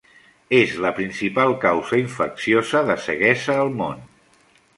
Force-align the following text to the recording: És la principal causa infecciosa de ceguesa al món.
És 0.59 0.71
la 0.85 0.91
principal 0.99 1.53
causa 1.65 1.99
infecciosa 2.05 2.83
de 2.89 2.97
ceguesa 3.05 3.59
al 3.67 3.71
món. 3.83 4.03